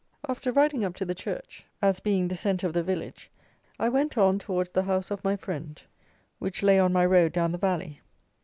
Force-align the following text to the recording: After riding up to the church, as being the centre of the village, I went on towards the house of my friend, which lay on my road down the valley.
After 0.27 0.51
riding 0.51 0.83
up 0.83 0.95
to 0.95 1.05
the 1.05 1.13
church, 1.13 1.63
as 1.79 1.99
being 1.99 2.27
the 2.27 2.35
centre 2.35 2.65
of 2.65 2.73
the 2.73 2.81
village, 2.81 3.29
I 3.79 3.87
went 3.87 4.17
on 4.17 4.39
towards 4.39 4.69
the 4.71 4.81
house 4.81 5.11
of 5.11 5.23
my 5.23 5.35
friend, 5.35 5.79
which 6.39 6.63
lay 6.63 6.79
on 6.79 6.91
my 6.91 7.05
road 7.05 7.33
down 7.33 7.51
the 7.51 7.59
valley. 7.59 8.01